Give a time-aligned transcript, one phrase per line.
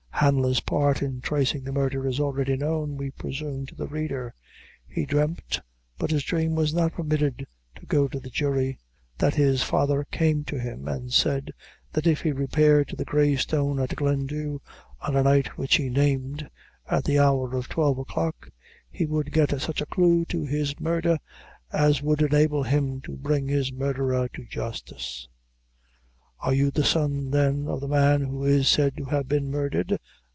[0.15, 4.35] Hanlon's part in tracing the murder is already known, we presume, to the reader.
[4.87, 5.59] He dreamt,
[5.97, 8.77] but his dream was not permitted to go to the jury,
[9.17, 11.51] that his father came to him, and said,
[11.93, 14.59] that if he repaired to the Grey Stone, at Glendhu,
[15.01, 16.47] on a night which he named,
[16.87, 18.51] at the hour of twelve o'clock,
[18.91, 21.17] he would get such a clue to his murder
[21.73, 25.27] as would enable him to bring his murderer to justice.
[26.43, 29.99] "Are you the son, then, of the man who is said to have been murdered?"